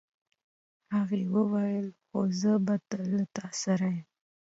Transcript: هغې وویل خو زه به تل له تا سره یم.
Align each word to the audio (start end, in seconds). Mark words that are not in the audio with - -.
هغې 0.95 1.21
وویل 1.35 1.87
خو 2.05 2.19
زه 2.39 2.51
به 2.65 2.75
تل 2.89 3.03
له 3.17 3.25
تا 3.35 3.45
سره 3.63 3.87
یم. 3.95 4.05